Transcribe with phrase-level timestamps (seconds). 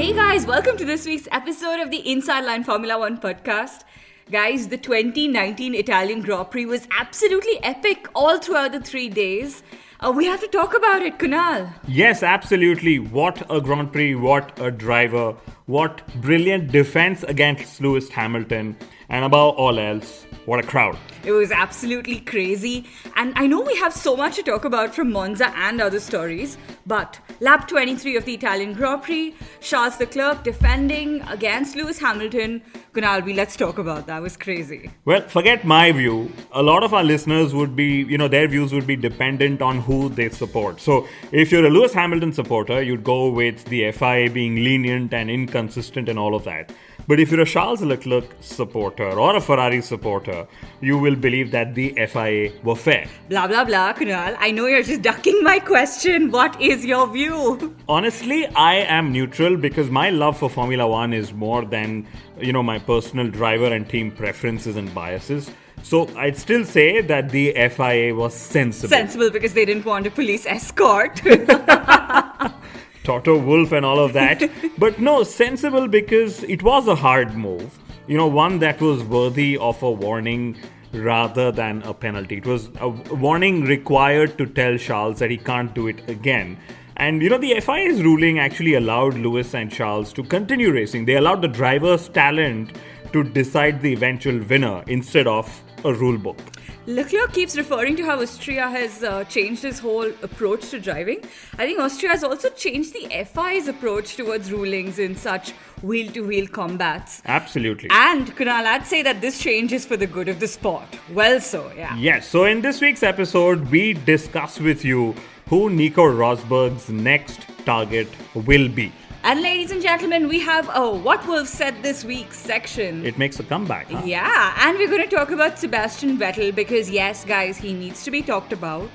[0.00, 3.82] Hey guys, welcome to this week's episode of the Inside Line Formula One podcast.
[4.30, 9.62] Guys, the 2019 Italian Grand Prix was absolutely epic all throughout the three days.
[10.00, 11.74] Uh, we have to talk about it, Kunal.
[11.86, 12.98] Yes, absolutely.
[12.98, 15.36] What a Grand Prix, what a driver,
[15.66, 18.78] what brilliant defense against Lewis Hamilton,
[19.10, 20.96] and above all else, what a crowd.
[21.22, 22.86] It was absolutely crazy.
[23.14, 26.56] And I know we have so much to talk about from Monza and other stories,
[26.86, 32.62] but lap 23 of the Italian Grand Prix, Charles Leclerc defending against Lewis Hamilton.
[32.94, 34.18] Kunal, let's talk about that.
[34.18, 34.90] It was crazy.
[35.04, 36.32] Well, forget my view.
[36.52, 39.80] A lot of our listeners would be, you know, their views would be dependent on
[39.80, 40.80] who they support.
[40.80, 45.30] So if you're a Lewis Hamilton supporter, you'd go with the FIA being lenient and
[45.30, 46.72] inconsistent and all of that.
[47.06, 50.46] But if you're a Charles Leclerc supporter or a Ferrari supporter,
[50.80, 53.06] you will believe that the FIA were fair.
[53.28, 54.36] Blah, blah, blah, Kunal.
[54.38, 56.30] I know you're just ducking my question.
[56.30, 57.76] What is your view?
[57.88, 62.06] Honestly, I am neutral because my love for Formula One is more than,
[62.38, 65.50] you know, my personal driver and team preferences and biases.
[65.82, 68.88] So I'd still say that the FIA was sensible.
[68.88, 71.20] Sensible because they didn't want a police escort.
[73.04, 74.50] Toto Wolff and all of that.
[74.78, 77.78] but no, sensible because it was a hard move.
[78.06, 80.56] You know, one that was worthy of a warning
[80.92, 82.38] rather than a penalty.
[82.38, 86.58] It was a warning required to tell Charles that he can't do it again.
[86.96, 91.06] And you know, the FIA's ruling actually allowed Lewis and Charles to continue racing.
[91.06, 92.76] They allowed the driver's talent
[93.12, 96.38] to decide the eventual winner instead of a rule book.
[96.86, 101.22] Leclerc keeps referring to how Austria has uh, changed his whole approach to driving.
[101.58, 106.26] I think Austria has also changed the FI's approach towards rulings in such wheel to
[106.26, 107.22] wheel combats.
[107.26, 107.88] Absolutely.
[107.90, 110.88] And Kunal, I'd say that this change is for the good of the sport.
[111.12, 111.96] Well, so, yeah.
[111.96, 115.14] Yes, so in this week's episode, we discuss with you
[115.48, 118.92] who Nico Rosberg's next target will be.
[119.22, 123.04] And ladies and gentlemen, we have a What Wolff Said This Week section.
[123.04, 123.90] It makes a comeback.
[123.90, 124.00] Huh?
[124.04, 128.10] Yeah, and we're going to talk about Sebastian Vettel because, yes, guys, he needs to
[128.10, 128.88] be talked about.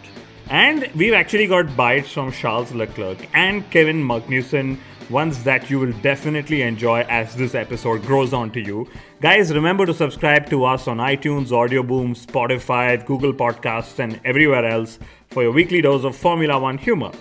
[0.50, 4.78] And we've actually got bites from Charles Leclerc and Kevin Magnussen,
[5.09, 8.88] ones that you will definitely enjoy as this episode grows on to you.
[9.22, 14.66] Guys, remember to subscribe to us on iTunes, Audio Boom, Spotify, Google Podcasts, and everywhere
[14.66, 17.12] else for your weekly dose of Formula One humor.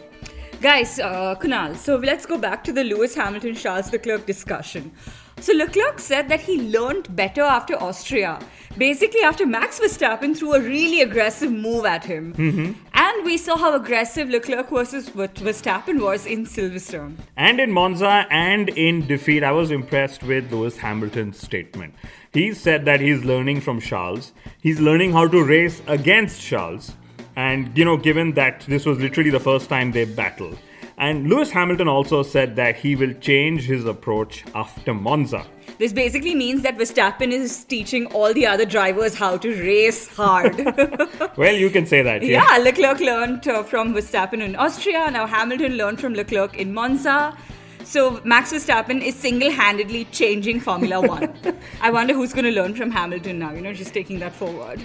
[0.60, 4.92] Guys, uh, Kunal, so let's go back to the Lewis Hamilton Charles Leclerc discussion.
[5.40, 8.38] So Leclerc said that he learned better after Austria,
[8.76, 12.34] basically after Max Verstappen threw a really aggressive move at him.
[12.34, 12.72] Mm-hmm.
[12.92, 17.16] And we saw how aggressive Leclerc versus Verstappen was in Silverstone.
[17.36, 21.94] And in Monza and in defeat, I was impressed with Lewis Hamilton's statement.
[22.32, 24.32] He said that he's learning from Charles.
[24.60, 26.92] He's learning how to race against Charles.
[27.36, 30.58] And, you know, given that this was literally the first time they battled.
[30.96, 35.44] And Lewis Hamilton also said that he will change his approach after Monza.
[35.78, 40.56] This basically means that Verstappen is teaching all the other drivers how to race hard.
[41.36, 42.22] well, you can say that.
[42.22, 45.10] Yeah, yeah Leclerc learned uh, from Verstappen in Austria.
[45.10, 47.36] Now Hamilton learned from Leclerc in Monza.
[47.84, 51.34] So Max Verstappen is single-handedly changing Formula One.
[51.82, 53.52] I wonder who's going to learn from Hamilton now.
[53.52, 54.80] You know, just taking that forward.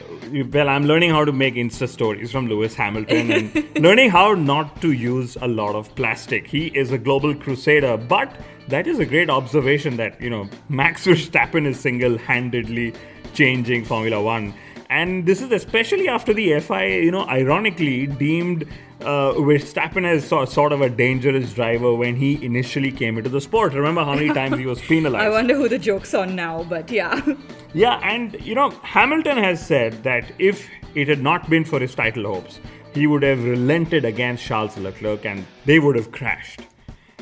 [0.54, 4.82] Well, I'm learning how to make Insta stories from Lewis Hamilton and learning how not
[4.82, 6.46] to use a lot of plastic.
[6.46, 8.36] He is a global crusader, but
[8.70, 12.94] that is a great observation that you know Max Verstappen is single-handedly
[13.34, 14.54] changing Formula One.
[14.92, 18.64] And this is especially after the FIA, you know, ironically deemed
[19.02, 23.40] uh, Verstappen as so, sort of a dangerous driver when he initially came into the
[23.40, 23.74] sport.
[23.74, 25.24] Remember how many times he was penalized?
[25.28, 27.22] I wonder who the joke's on now, but yeah.
[27.76, 31.94] Yeah, and you know, Hamilton has said that if it had not been for his
[31.94, 32.60] title hopes,
[32.96, 36.62] he would have relented against Charles Leclerc and they would have crashed.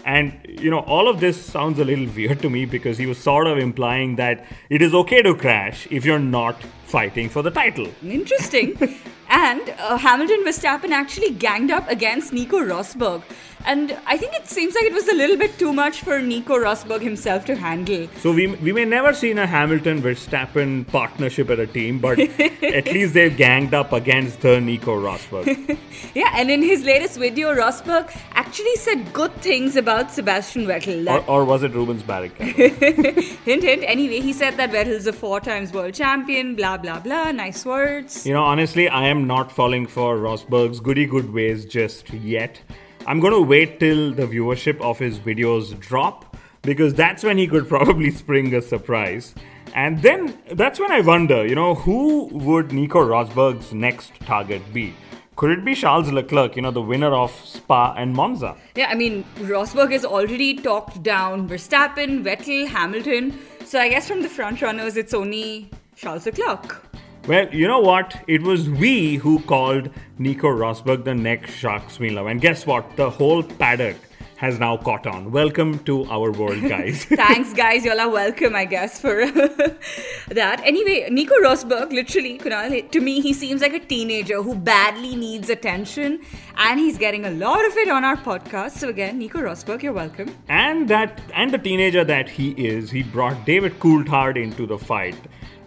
[0.07, 3.17] And you know, all of this sounds a little weird to me because he was
[3.17, 7.51] sort of implying that it is okay to crash if you're not fighting for the
[7.51, 7.89] title.
[8.01, 8.77] Interesting.
[9.29, 13.21] and uh, Hamilton Verstappen actually ganged up against Nico Rosberg.
[13.67, 16.55] And I think it seems like it was a little bit too much for Nico
[16.55, 18.07] Rosberg himself to handle.
[18.21, 22.17] So we we may never see a Hamilton Verstappen partnership at a team, but
[22.77, 25.77] at least they've ganged up against the Nico Rosberg.
[26.15, 31.11] yeah, and in his latest video, Rosberg actually said good things about Sebastian Vettel.
[31.11, 33.21] Or, or, was it Rubens Barrichello?
[33.43, 33.83] hint, hint.
[33.85, 37.31] Anyway, he said that Vettel's a four times world champion, blah, blah, blah.
[37.33, 38.25] Nice words.
[38.25, 42.61] You know, honestly, I am not falling for Rosberg's goody good ways just yet.
[43.07, 47.47] I'm going to wait till the viewership of his videos drop because that's when he
[47.47, 49.33] could probably spring a surprise.
[49.73, 54.93] And then that's when I wonder, you know, who would Nico Rosberg's next target be?
[55.37, 58.57] Could it be Charles Leclerc, you know, the winner of Spa and Monza?
[58.75, 63.39] Yeah, I mean, Rosberg has already talked down Verstappen, Vettel, Hamilton.
[63.63, 66.86] So I guess from the front runners, it's only Charles Leclerc.
[67.27, 68.23] Well, you know what?
[68.27, 72.27] It was we who called Nico Rosberg the next Jacques Villeneuve.
[72.27, 72.95] And guess what?
[72.95, 73.97] The whole paddock
[74.37, 75.29] has now caught on.
[75.31, 77.03] Welcome to our world, guys.
[77.09, 77.83] Thanks, guys.
[77.83, 79.25] Y'all are welcome, I guess, for
[80.29, 80.61] that.
[80.63, 85.49] Anyway, Nico Rosberg, literally, Kunal, to me, he seems like a teenager who badly needs
[85.49, 86.21] attention,
[86.55, 88.77] and he's getting a lot of it on our podcast.
[88.77, 90.33] So again, Nico Rosberg, you're welcome.
[90.47, 95.17] And that, and the teenager that he is, he brought David Coulthard into the fight.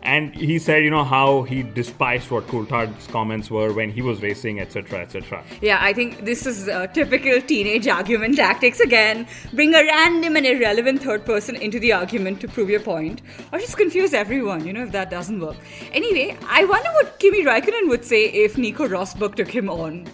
[0.02, 4.22] And he said, you know, how he despised what Coulthard's comments were when he was
[4.22, 5.44] racing, etc., etc.
[5.60, 9.26] Yeah, I think this is a typical teenage argument tactics again.
[9.52, 13.20] Bring a random and irrelevant third person into the argument to prove your point,
[13.52, 15.56] or just confuse everyone, you know, if that doesn't work.
[15.92, 20.06] Anyway, I wonder what Kimi Raikkonen would say if Nico Rosberg took him on.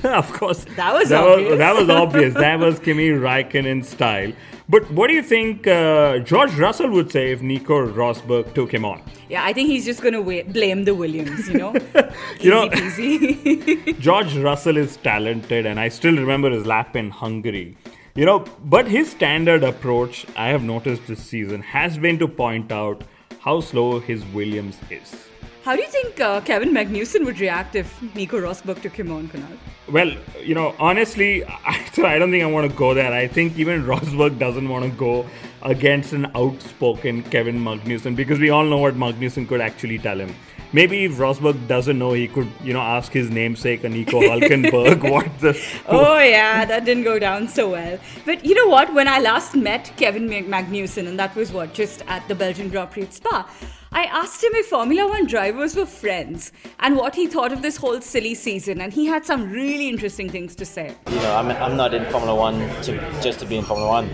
[0.04, 0.64] of course.
[0.76, 1.50] That was that obvious.
[1.50, 2.34] Was, that was obvious.
[2.34, 4.32] that was Kimi Raikkonen style.
[4.68, 8.84] But what do you think uh, George Russell would say if Nico Rosberg took him
[8.84, 9.02] on?
[9.28, 11.74] Yeah, I think he's just going to blame the Williams, you know?
[12.40, 12.68] you know.
[13.98, 17.76] George Russell is talented, and I still remember his lap in Hungary.
[18.14, 22.70] You know, but his standard approach, I have noticed this season, has been to point
[22.70, 23.02] out
[23.40, 25.29] how slow his Williams is.
[25.62, 29.28] How do you think uh, Kevin Magnussen would react if Nico Rosberg took him on,
[29.28, 29.58] Kunal?
[29.90, 30.10] Well,
[30.42, 33.12] you know, honestly, I, I don't think I want to go there.
[33.12, 35.26] I think even Rosberg doesn't want to go
[35.62, 40.34] against an outspoken Kevin Magnussen because we all know what Magnussen could actually tell him.
[40.72, 45.26] Maybe if Rosberg doesn't know, he could, you know, ask his namesake, Nico Hulkenberg, what
[45.40, 45.60] the.
[45.88, 47.98] Oh, yeah, that didn't go down so well.
[48.24, 48.94] But you know what?
[48.94, 52.92] When I last met Kevin Magnussen, and that was what, just at the Belgian Grand
[52.92, 53.50] Prix Spa,
[53.92, 57.76] I asked him if Formula One drivers were friends and what he thought of this
[57.76, 60.94] whole silly season, and he had some really interesting things to say.
[61.08, 64.08] You know, I'm, I'm not in Formula One to, just to be in Formula One.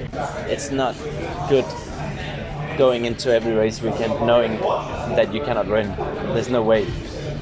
[0.48, 0.96] It's not
[1.50, 1.66] good
[2.78, 4.58] going into every race weekend knowing
[5.14, 5.94] that you cannot win.
[6.32, 6.86] There's no way.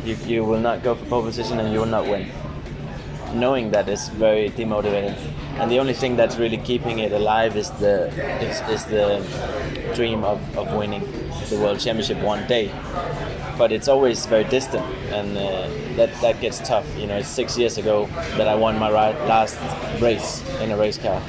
[0.05, 2.33] You, you will not go for pole position and you will not win.
[3.33, 5.17] Knowing that is very demotivating.
[5.59, 8.09] And the only thing that's really keeping it alive is the
[8.43, 9.23] is, is the
[9.95, 11.03] dream of, of winning
[11.49, 12.73] the world championship one day.
[13.56, 16.87] But it's always very distant, and uh, that that gets tough.
[16.99, 18.06] You know, it's six years ago
[18.37, 19.56] that I won my last
[20.03, 21.23] race in a race car.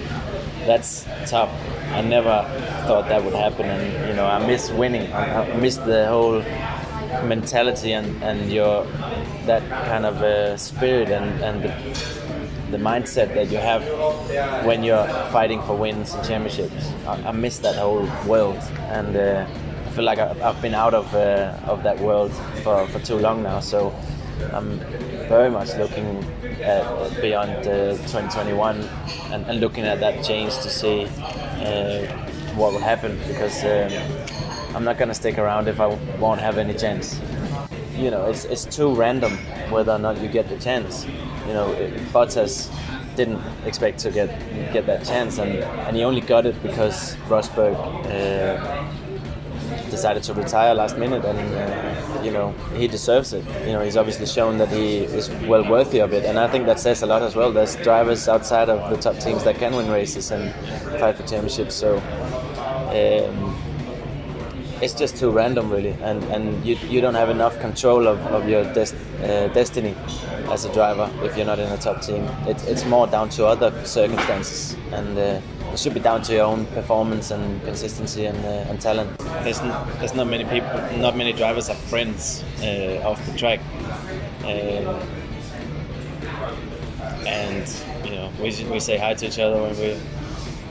[0.66, 1.52] That's tough.
[1.92, 2.44] I never
[2.88, 5.14] thought that would happen, and you know, I miss winning.
[5.14, 6.42] I miss the whole
[7.24, 8.86] mentality and, and your
[9.46, 11.70] that kind of uh, spirit and, and the,
[12.72, 13.84] the mindset that you have
[14.66, 16.92] when you're fighting for wins and championships.
[17.08, 18.58] I, I miss that whole world,
[18.90, 19.46] and uh,
[19.86, 22.32] I feel like I, I've been out of uh, of that world
[22.64, 23.60] for, for too long now.
[23.60, 23.94] So
[24.52, 24.80] I'm
[25.28, 26.24] very much looking
[26.62, 28.78] at beyond uh, 2021
[29.32, 32.06] and, and, looking at that change to see uh,
[32.56, 33.64] what will happen because.
[33.64, 34.26] Um,
[34.76, 35.88] I'm not gonna stick around if I
[36.20, 37.18] won't have any chance.
[37.96, 39.38] You know, it's, it's too random
[39.70, 41.06] whether or not you get the chance.
[41.48, 41.74] You know,
[42.12, 42.70] Bottas
[43.16, 44.30] didn't expect to get
[44.74, 47.76] get that chance, and, and he only got it because Rosberg
[48.08, 48.92] uh,
[49.90, 53.46] decided to retire last minute, and uh, you know he deserves it.
[53.66, 56.66] You know, he's obviously shown that he is well worthy of it, and I think
[56.66, 57.52] that says a lot as well.
[57.52, 60.54] There's drivers outside of the top teams that can win races and
[61.00, 61.98] fight for championships, so.
[62.96, 63.55] Um,
[64.82, 68.48] it's just too random really and and you, you don't have enough control of, of
[68.50, 69.96] your des- uh, destiny
[70.52, 72.24] as a driver if you're not in a top team.
[72.48, 75.42] It, it's more down to other circumstances and uh,
[75.74, 79.18] it should be down to your own performance and consistency and, uh, and talent.
[79.44, 83.60] There's, n- there's not many people not many drivers have friends uh, off the track.
[84.44, 85.06] Uh,
[87.26, 89.98] and you know we, we say hi to each other when we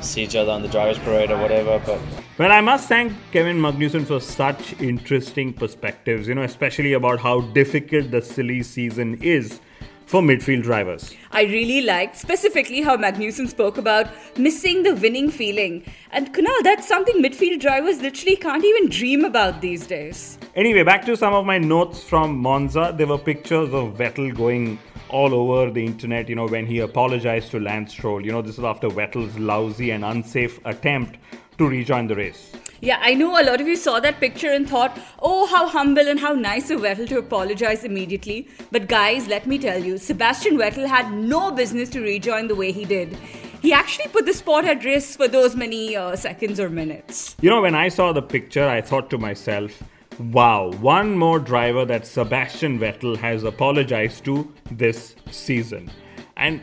[0.00, 1.98] see each other on the drivers parade or whatever but
[2.36, 7.42] well, I must thank Kevin Magnussen for such interesting perspectives, you know, especially about how
[7.42, 9.60] difficult the silly season is
[10.06, 11.14] for midfield drivers.
[11.30, 15.84] I really liked specifically how Magnussen spoke about missing the winning feeling.
[16.10, 20.36] And Kunal, that's something midfield drivers literally can't even dream about these days.
[20.56, 22.92] Anyway, back to some of my notes from Monza.
[22.96, 27.52] There were pictures of Vettel going all over the internet, you know, when he apologized
[27.52, 28.24] to Lance Stroll.
[28.24, 31.18] You know, this is after Vettel's lousy and unsafe attempt
[31.58, 32.52] to rejoin the race.
[32.80, 36.06] Yeah, I know a lot of you saw that picture and thought, oh, how humble
[36.06, 38.48] and how nice of Vettel to apologize immediately.
[38.70, 42.72] But guys, let me tell you, Sebastian Vettel had no business to rejoin the way
[42.72, 43.16] he did.
[43.62, 47.34] He actually put the sport at risk for those many uh, seconds or minutes.
[47.40, 49.82] You know, when I saw the picture, I thought to myself,
[50.18, 55.90] wow, one more driver that Sebastian Vettel has apologized to this season.
[56.36, 56.60] And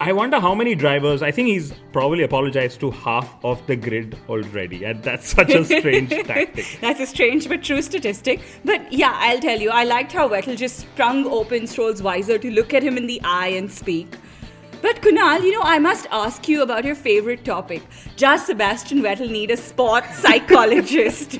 [0.00, 1.22] I wonder how many drivers.
[1.22, 5.64] I think he's probably apologized to half of the grid already, and that's such a
[5.64, 6.78] strange tactic.
[6.80, 8.40] That's a strange but true statistic.
[8.64, 12.50] But yeah, I'll tell you, I liked how Vettel just sprung open Stroll's visor to
[12.50, 14.16] look at him in the eye and speak.
[14.82, 17.82] But Kunal, you know, I must ask you about your favorite topic.
[18.18, 21.38] Does Sebastian Vettel need a sports psychologist?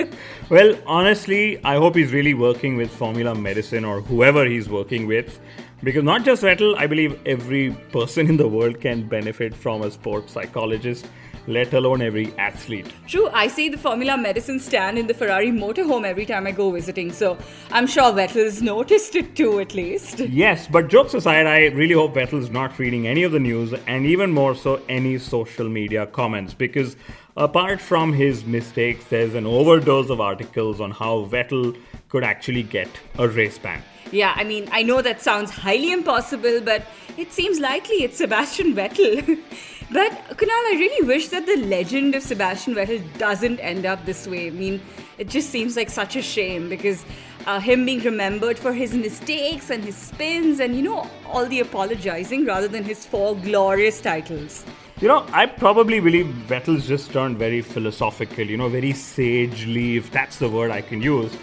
[0.48, 5.38] well, honestly, I hope he's really working with Formula Medicine or whoever he's working with
[5.82, 9.90] because not just Vettel, I believe every person in the world can benefit from a
[9.90, 11.06] sports psychologist,
[11.46, 12.92] let alone every athlete.
[13.06, 16.70] True, I see the Formula Medicine stand in the Ferrari motorhome every time I go
[16.70, 17.38] visiting, so
[17.70, 20.18] I'm sure Vettel's noticed it too, at least.
[20.20, 24.06] Yes, but jokes aside, I really hope Vettel's not reading any of the news and
[24.06, 26.96] even more so any social media comments because
[27.36, 31.76] apart from his mistakes, there's an overdose of articles on how Vettel
[32.08, 33.82] could actually get a race ban.
[34.12, 36.82] Yeah, I mean, I know that sounds highly impossible, but
[37.16, 39.38] it seems likely it's Sebastian Vettel.
[39.92, 44.26] but Kunal, I really wish that the legend of Sebastian Vettel doesn't end up this
[44.28, 44.46] way.
[44.46, 44.80] I mean,
[45.18, 47.04] it just seems like such a shame because
[47.46, 51.60] uh, him being remembered for his mistakes and his spins and, you know, all the
[51.60, 54.64] apologizing rather than his four glorious titles.
[55.00, 60.10] You know, I probably believe Vettel's just turned very philosophical, you know, very sagely, if
[60.10, 61.36] that's the word I can use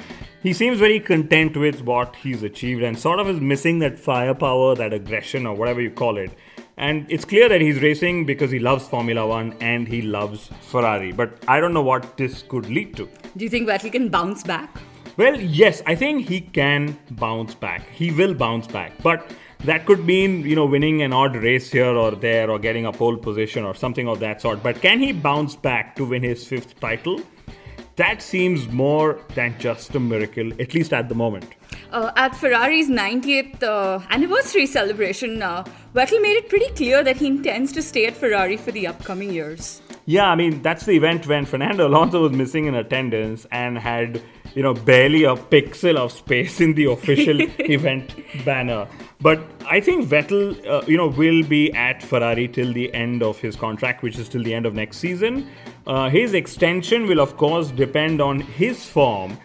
[0.44, 4.76] he seems very content with what he's achieved and sort of is missing that firepower,
[4.76, 6.32] that aggression, or whatever you call it.
[6.76, 11.14] And it's clear that he's racing because he loves Formula One and he loves Ferrari.
[11.14, 13.08] But I don't know what this could lead to.
[13.38, 14.82] Do you think Vettel can bounce back?
[15.16, 17.88] Well, yes, I think he can bounce back.
[17.90, 19.02] He will bounce back.
[19.02, 19.32] But
[19.64, 22.92] that could mean, you know, winning an odd race here or there or getting a
[22.92, 24.62] pole position or something of that sort.
[24.62, 27.22] But can he bounce back to win his fifth title?
[27.96, 31.46] That seems more than just a miracle, at least at the moment.
[31.92, 37.28] Uh, at Ferrari's 90th uh, anniversary celebration, uh, Vettel made it pretty clear that he
[37.28, 39.82] intends to stay at Ferrari for the upcoming years.
[40.06, 44.22] Yeah, I mean, that's the event when Fernando Alonso was missing in attendance and had,
[44.54, 48.88] you know, barely a pixel of space in the official event banner.
[49.22, 53.40] But I think Vettel, uh, you know, will be at Ferrari till the end of
[53.40, 55.50] his contract, which is till the end of next season.
[55.86, 59.38] Uh, his extension will, of course, depend on his form,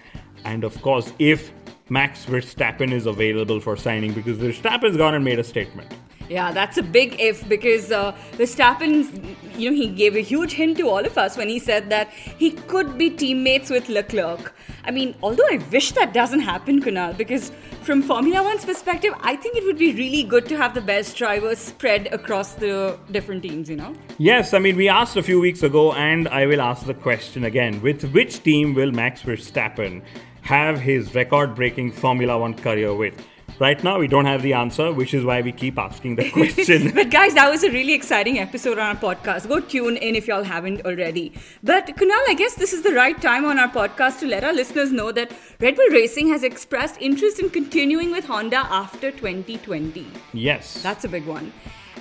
[0.44, 1.50] and of course, if
[1.88, 5.92] Max Verstappen is available for signing, because Verstappen's gone and made a statement.
[6.28, 10.76] Yeah, that's a big if because uh, Verstappen, you know, he gave a huge hint
[10.76, 14.54] to all of us when he said that he could be teammates with Leclerc.
[14.84, 19.36] I mean, although I wish that doesn't happen, Kunal, because from Formula One's perspective, I
[19.36, 23.42] think it would be really good to have the best drivers spread across the different
[23.42, 23.94] teams, you know?
[24.18, 27.44] Yes, I mean, we asked a few weeks ago, and I will ask the question
[27.44, 27.80] again.
[27.82, 30.02] With which team will Max Verstappen
[30.42, 33.14] have his record breaking Formula One career with?
[33.60, 36.92] Right now, we don't have the answer, which is why we keep asking the question.
[36.94, 39.48] but guys, that was a really exciting episode on our podcast.
[39.48, 41.32] Go tune in if y'all haven't already.
[41.64, 44.52] But Kunal, I guess this is the right time on our podcast to let our
[44.52, 50.06] listeners know that Red Bull Racing has expressed interest in continuing with Honda after 2020.
[50.32, 50.80] Yes.
[50.80, 51.52] That's a big one.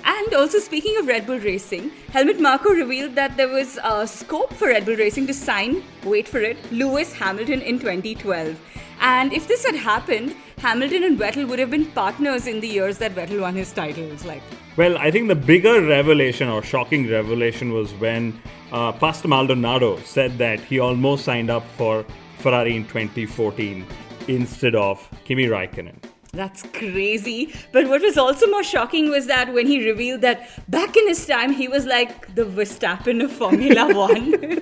[0.04, 4.54] And also, speaking of Red Bull Racing, Helmut Marko revealed that there was a scope
[4.54, 8.56] for Red Bull Racing to sign, wait for it, Lewis Hamilton in 2012.
[9.00, 12.98] And if this had happened, Hamilton and Vettel would have been partners in the years
[12.98, 14.24] that Vettel won his titles.
[14.24, 14.42] Like,
[14.76, 18.40] well, I think the bigger revelation or shocking revelation was when
[18.72, 22.04] uh, Pastor Maldonado said that he almost signed up for
[22.38, 23.86] Ferrari in 2014
[24.26, 25.96] instead of Kimi Raikkonen.
[26.32, 27.54] That's crazy.
[27.72, 31.26] But what was also more shocking was that when he revealed that back in his
[31.26, 34.60] time he was like the Verstappen of Formula One.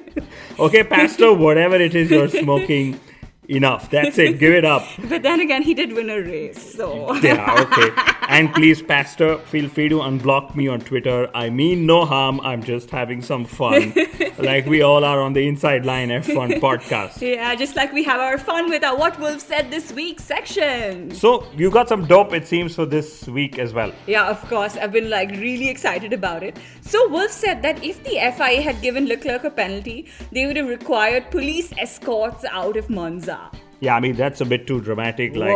[0.59, 3.01] okay, Pastor, whatever it is you're smoking,
[3.49, 3.91] enough.
[3.91, 4.39] That's it.
[4.39, 4.83] Give it up.
[5.09, 7.15] But then again, he did win a race, so.
[7.17, 7.91] Yeah, okay.
[8.29, 11.31] and please, Pastor, feel free to unblock me on Twitter.
[11.35, 12.41] I mean no harm.
[12.41, 13.95] I'm just having some fun.
[14.39, 17.21] like we all are on the Inside Line F1 podcast.
[17.21, 21.13] Yeah, just like we have our fun with our What Wolff Said This Week section.
[21.15, 23.93] So, you got some dope, it seems, for this week as well.
[24.07, 24.77] Yeah, of course.
[24.77, 26.59] I've been like really excited about it.
[26.81, 30.69] So, Wolff said that if the FIA had given Leclerc a penalty, they would have
[30.69, 33.36] required police escorts out of Monza.
[33.81, 35.55] Yeah, I mean that's a bit too dramatic, like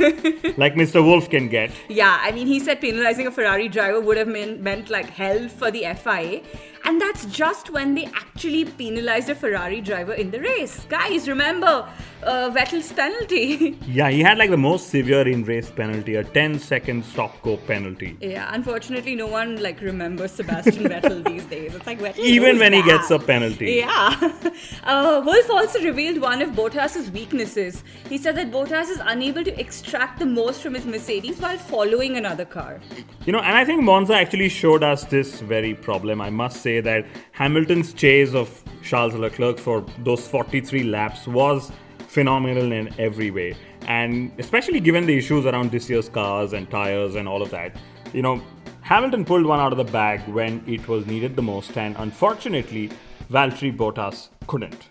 [0.00, 1.04] like, like Mr.
[1.04, 1.70] Wolff can get.
[1.88, 5.48] Yeah, I mean, he said penalizing a Ferrari driver would have meant, meant like hell
[5.48, 6.42] for the FIA.
[6.84, 10.86] And that's just when they actually penalized a Ferrari driver in the race.
[10.88, 11.88] Guys, remember
[12.22, 13.76] uh, Vettel's penalty.
[13.88, 17.56] Yeah, he had like the most severe in race penalty, a 10 second stop go
[17.56, 18.16] penalty.
[18.20, 21.74] yeah, unfortunately, no one like remembers Sebastian Vettel these days.
[21.74, 22.18] It's like Vettel.
[22.20, 23.72] Even when he gets a penalty.
[23.84, 24.32] Yeah.
[24.84, 27.84] Uh, Wolff also revealed one of Bottas's weaknesses.
[28.08, 32.16] He said that Bottas is unable to extract the most from his Mercedes while following
[32.16, 32.80] another car.
[33.24, 36.20] You know, and I think Monza actually showed us this very problem.
[36.20, 41.72] I must say that Hamilton's chase of Charles Leclerc for those 43 laps was
[42.08, 43.56] phenomenal in every way.
[43.86, 47.76] And especially given the issues around this year's cars and tires and all of that,
[48.12, 48.42] you know,
[48.82, 52.90] Hamilton pulled one out of the bag when it was needed the most, and unfortunately,
[53.30, 54.88] Valtteri Bottas couldn't.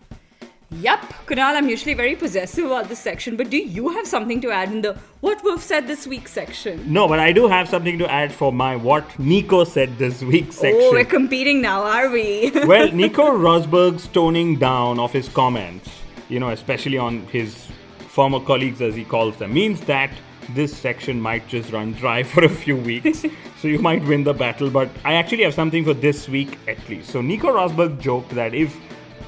[0.70, 4.52] Yup, Kunal, I'm usually very possessive about this section, but do you have something to
[4.52, 6.92] add in the What Wolff Said This Week section?
[6.92, 10.52] No, but I do have something to add for my What Nico Said This Week
[10.52, 10.82] section.
[10.82, 12.52] Oh, we're competing now, are we?
[12.66, 15.90] well, Nico Rosberg's toning down of his comments,
[16.28, 17.70] you know, especially on his
[18.10, 20.12] former colleagues as he calls them, means that
[20.50, 23.24] this section might just run dry for a few weeks.
[23.62, 26.90] so you might win the battle, but I actually have something for this week at
[26.90, 27.10] least.
[27.10, 28.78] So Nico Rosberg joked that if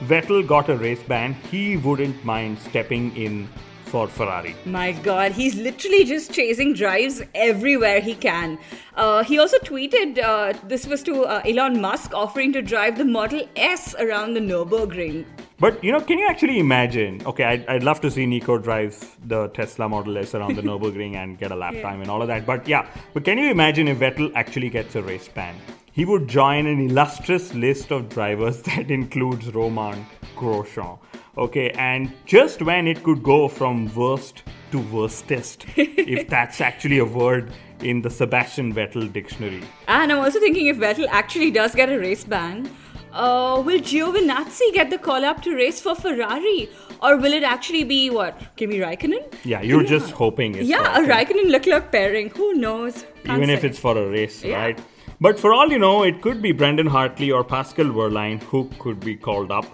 [0.01, 3.47] Vettel got a race ban, he wouldn't mind stepping in
[3.85, 4.55] for Ferrari.
[4.65, 8.59] My god, he's literally just chasing drives everywhere he can.
[8.95, 13.03] Uh, he also tweeted uh, this was to uh, Elon Musk offering to drive the
[13.05, 15.25] Model S around the Nürburgring.
[15.59, 17.21] But you know, can you actually imagine?
[17.25, 21.15] Okay, I'd, I'd love to see Nico drive the Tesla Model S around the Nürburgring
[21.15, 21.81] and get a lap Yeah.
[21.81, 22.45] time and all of that.
[22.45, 25.55] But yeah, but can you imagine if Vettel actually gets a race ban?
[25.99, 30.05] He would join an illustrious list of drivers that includes Romain
[30.37, 30.97] Grosjean.
[31.37, 37.03] Okay, and just when it could go from worst to worstest, if that's actually a
[37.03, 39.61] word in the Sebastian Vettel dictionary.
[39.89, 42.71] And I'm also thinking if Vettel actually does get a race ban,
[43.11, 46.69] uh, will Giovinazzi get the call up to race for Ferrari?
[47.01, 48.39] Or will it actually be what?
[48.55, 49.33] Kimi Raikkonen?
[49.43, 51.05] Yeah, you're just hoping it's Yeah, a.
[51.05, 52.29] Raikkonen Leclerc pairing.
[52.29, 53.03] Who knows?
[53.25, 54.55] Can't even if it's for a race, Yeah.
[54.55, 54.79] right?
[55.21, 59.01] But for all you know, it could be Brendan Hartley or Pascal Wehrlein who could
[59.01, 59.65] be called up.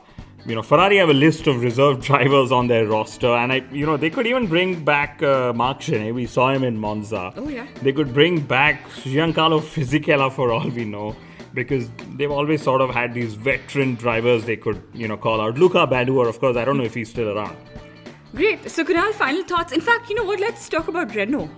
[0.47, 3.86] You know, Ferrari have a list of reserve drivers on their roster, and I, you
[3.86, 6.13] know, they could even bring back uh, Marc Gené.
[6.13, 7.31] We saw him in Monza.
[7.36, 7.67] Oh, yeah.
[7.84, 11.15] They could bring back Giancarlo Fisichella for all we know,
[11.53, 15.58] because they've always sort of had these veteran drivers they could, you know, call out.
[15.60, 17.58] Luca Badoer, of course, I don't know if he's still around.
[18.36, 18.69] Great.
[18.69, 19.73] So, Kunal, final thoughts.
[19.73, 20.39] In fact, you know what?
[20.39, 21.49] Let's talk about Renault.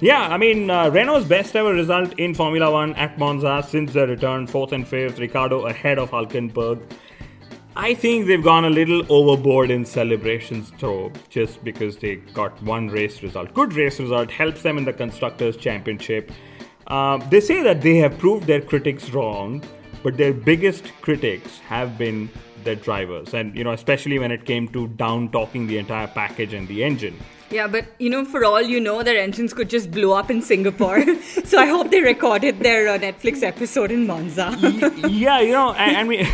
[0.00, 4.06] Yeah, I mean, uh, Renault's best ever result in Formula One at Monza since their
[4.06, 6.80] return, fourth and fifth, Ricciardo ahead of Hulkenberg.
[7.74, 12.86] I think they've gone a little overboard in celebrations, though, just because they got one
[12.86, 13.52] race result.
[13.54, 16.30] Good race result helps them in the Constructors' Championship.
[16.86, 19.64] Uh, they say that they have proved their critics wrong,
[20.04, 22.30] but their biggest critics have been
[22.62, 26.54] their drivers, and you know, especially when it came to down talking the entire package
[26.54, 27.18] and the engine.
[27.50, 30.42] Yeah, but you know, for all you know, their engines could just blow up in
[30.42, 31.02] Singapore.
[31.44, 34.54] so I hope they recorded their uh, Netflix episode in Monza.
[35.08, 36.26] yeah, you know, I, I mean,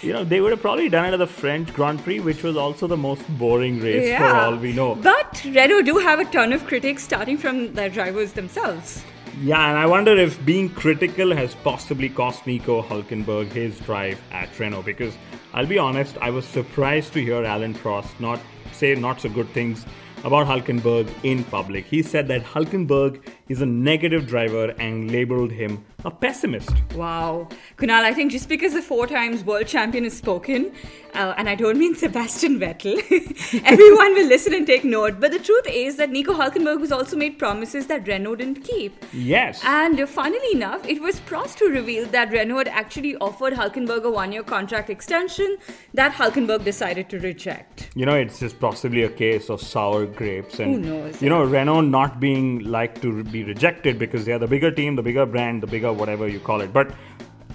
[0.00, 2.56] you know, they would have probably done it at the French Grand Prix, which was
[2.56, 4.94] also the most boring race for all we know.
[4.94, 9.04] But Renault do have a ton of critics, starting from their drivers themselves.
[9.42, 14.56] Yeah, and I wonder if being critical has possibly cost Nico Hulkenberg his drive at
[14.58, 15.12] Renault because
[15.52, 18.40] I'll be honest, I was surprised to hear Alain Prost not
[18.72, 19.86] say not so good things
[20.22, 21.84] about Hulkenberg in public.
[21.84, 26.70] He said that Hulkenberg is a negative driver and labeled him a pessimist.
[26.94, 27.48] Wow.
[27.76, 30.72] Kunal, I think just because the four times world champion has spoken,
[31.14, 32.96] uh, and I don't mean Sebastian Vettel,
[33.64, 35.18] everyone will listen and take note.
[35.20, 39.04] But the truth is that Nico Hulkenberg has also made promises that Renault didn't keep.
[39.12, 39.62] Yes.
[39.64, 44.10] And funnily enough, it was Prost who revealed that Renault had actually offered Hulkenberg a
[44.10, 45.56] one year contract extension
[45.94, 47.90] that Hulkenberg decided to reject.
[47.94, 51.44] You know, it's just possibly a case of sour grapes, and Who knows, you know,
[51.44, 55.24] Renault not being like to be rejected because they are the bigger team, the bigger
[55.24, 56.72] brand, the bigger whatever you call it.
[56.72, 56.94] But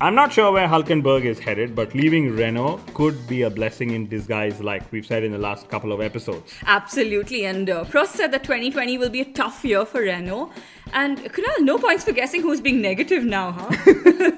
[0.02, 4.08] I'm not sure where Hulkenberg is headed, but leaving Renault could be a blessing in
[4.08, 6.54] disguise, like we've said in the last couple of episodes.
[6.66, 7.44] Absolutely.
[7.46, 10.54] And uh, Prost said that 2020 will be a tough year for Renault.
[10.94, 13.70] And Kunal, no points for guessing who's being negative now, huh?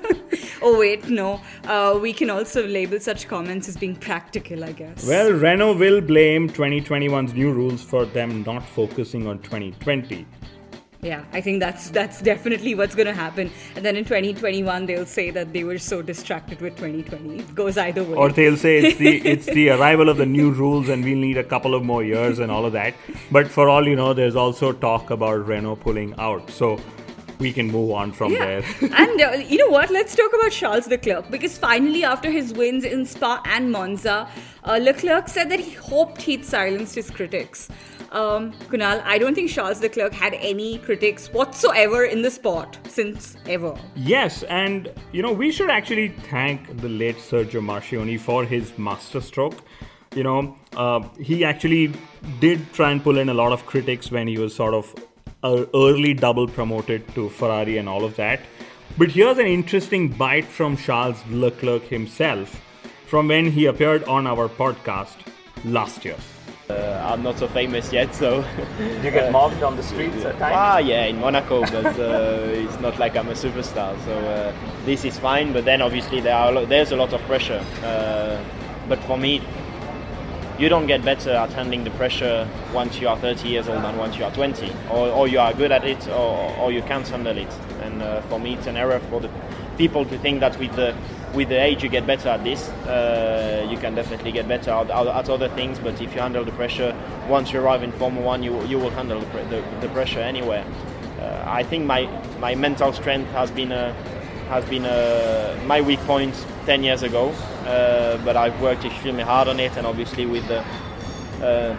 [0.64, 1.40] oh, wait, no.
[1.66, 5.06] Uh, we can also label such comments as being practical, I guess.
[5.06, 10.26] Well, Renault will blame 2021's new rules for them not focusing on 2020.
[11.04, 13.50] Yeah, I think that's that's definitely what's going to happen.
[13.76, 17.40] And then in 2021, they'll say that they were so distracted with 2020.
[17.40, 18.16] It goes either way.
[18.16, 21.38] Or they'll say it's the it's the arrival of the new rules, and we'll need
[21.38, 22.94] a couple of more years and all of that.
[23.32, 26.52] But for all you know, there's also talk about Renault pulling out.
[26.52, 26.80] So
[27.42, 28.46] we can move on from yeah.
[28.46, 28.64] there.
[28.96, 29.90] and uh, you know what?
[29.90, 34.30] Let's talk about Charles Leclerc because finally, after his wins in Spa and Monza,
[34.64, 37.68] uh, Leclerc said that he hoped he'd silenced his critics.
[38.12, 43.38] Um, Kunal, I don't think Charles Leclerc had any critics whatsoever in the sport since
[43.48, 43.74] ever.
[43.96, 49.56] Yes, and you know, we should actually thank the late Sergio Marchionne for his masterstroke.
[50.14, 51.94] You know, uh, he actually
[52.42, 54.94] did try and pull in a lot of critics when he was sort of
[55.44, 58.42] early double promoted to Ferrari and all of that.
[58.98, 62.62] But here's an interesting bite from Charles Leclerc himself
[63.08, 65.16] from when he appeared on our podcast
[65.66, 66.18] last year.
[66.70, 68.46] Uh, I'm not so famous yet, so.
[68.80, 70.56] You get mobbed on the streets at times?
[70.56, 74.00] Ah, yeah, in Monaco, but uh, it's not like I'm a superstar.
[74.06, 74.54] So uh,
[74.86, 77.64] this is fine, but then obviously there are there's a lot of pressure.
[77.84, 78.42] Uh,
[78.88, 79.42] but for me,
[80.60, 83.98] you don't get better at handling the pressure once you are 30 years old than
[83.98, 87.08] once you are 20, or, or you are good at it, or, or you can't
[87.08, 87.52] handle it.
[87.82, 89.30] And uh, for me, it's an error for the
[89.78, 90.96] people to think that with the
[91.34, 92.70] with the age you get better at this.
[92.86, 96.52] Uh, you can definitely get better at, at, other things, but if you handle the
[96.52, 96.96] pressure,
[97.30, 100.66] once you arrive in Formula One, you you will handle the, the, the pressure anywhere.
[101.20, 102.02] Uh, I think my
[102.40, 103.96] my mental strength has been a
[104.52, 106.36] has been a, my weak point
[106.66, 107.30] 10 years ago,
[107.66, 110.60] uh, but I've worked extremely hard on it, and obviously with the
[111.42, 111.78] uh,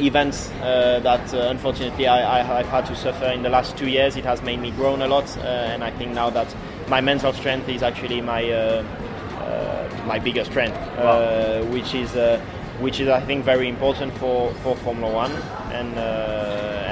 [0.00, 4.16] events uh, that uh, unfortunately I, have had to suffer in the last two years,
[4.16, 6.52] it has made me grown a lot, uh, and I think now that
[6.88, 8.84] my mental strength is actually my uh,
[9.38, 11.64] uh, my biggest strength, uh, wow.
[11.70, 12.10] which is
[12.80, 15.32] which is I think very important for, for Formula One,
[15.70, 15.94] and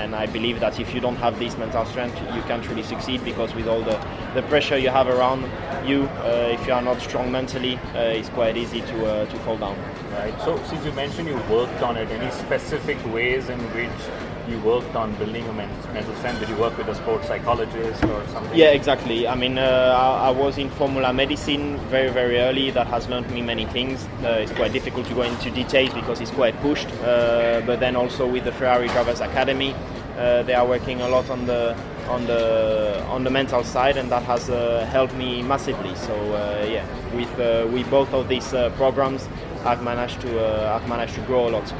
[0.06, 3.24] and I believe that if you don't have this mental strength, you can't really succeed
[3.24, 3.98] because with all the,
[4.34, 5.42] the pressure you have around
[5.84, 9.36] you, uh, if you are not strong mentally, uh, it's quite easy to uh, to
[9.40, 9.76] fall down.
[10.12, 10.34] Right.
[10.42, 14.00] So since you mentioned you worked on it, any specific ways in which
[14.48, 16.40] you worked on building a mental strength?
[16.40, 18.56] Did you work with a sports psychologist or something?
[18.56, 19.26] Yeah, exactly.
[19.26, 22.70] I mean, uh, I, I, was in Formula Medicine very, very early.
[22.70, 24.04] That has learned me many things.
[24.22, 26.88] Uh, it's quite difficult to go into details because it's quite pushed.
[27.02, 29.74] Uh, but then also with the Ferrari Drivers Academy,
[30.16, 31.76] uh, they are working a lot on the
[32.08, 35.94] on the on the mental side, and that has uh, helped me massively.
[35.96, 39.28] So uh, yeah, with with both of these programs,
[39.64, 41.74] I've managed to I've managed to grow a lot.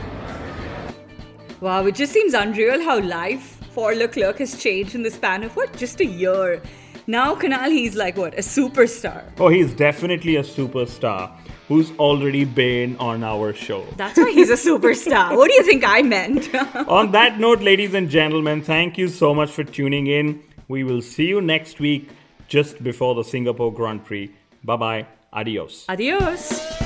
[1.61, 5.57] Wow, it just seems unreal how life for Leclerc has changed in the span of
[5.57, 6.61] what, just a year.
[7.07, 9.25] Now, Kunal, he's like what, a superstar?
[9.39, 11.31] Oh, he's definitely a superstar
[11.69, 13.85] who's already been on our show.
[13.97, 15.37] That's why he's a superstar.
[15.37, 16.55] what do you think I meant?
[16.89, 20.43] on that note, ladies and gentlemen, thank you so much for tuning in.
[20.69, 22.11] We will see you next week
[22.49, 24.31] just before the Singapore Grand Prix.
[24.65, 25.07] Bye bye.
[25.33, 25.85] Adios.
[25.89, 26.86] Adios.